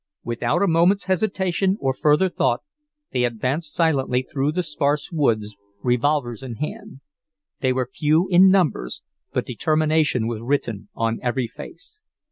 Without 0.23 0.63
a 0.63 0.67
moment's 0.67 1.03
hesitation 1.03 1.77
or 1.79 1.93
further 1.93 2.27
thought, 2.27 2.61
they 3.11 3.23
advanced 3.23 3.71
silently 3.71 4.23
through 4.23 4.51
the 4.51 4.63
sparse 4.63 5.11
woods, 5.11 5.55
revolvers 5.83 6.41
in 6.41 6.55
hand. 6.55 7.01
They 7.59 7.71
were 7.71 7.85
few 7.85 8.27
in 8.27 8.49
numbers, 8.49 9.03
but 9.31 9.45
determination 9.45 10.25
was 10.25 10.41
written 10.41 10.89
on 10.95 11.19
every 11.21 11.45
face. 11.47 12.01